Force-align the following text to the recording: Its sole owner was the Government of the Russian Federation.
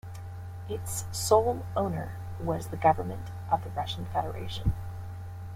Its 0.67 1.05
sole 1.11 1.63
owner 1.75 2.15
was 2.39 2.69
the 2.69 2.75
Government 2.75 3.29
of 3.51 3.63
the 3.63 3.69
Russian 3.69 4.07
Federation. 4.07 4.73